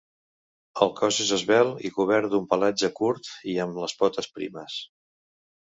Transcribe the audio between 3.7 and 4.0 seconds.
les